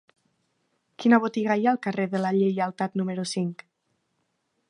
[1.03, 3.65] Quina botiga hi ha al carrer de la Lleialtat número cinc?